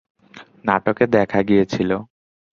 নাটকে 0.65 1.05
দেখা 1.15 1.39
গিয়েছিলো। 1.43 1.97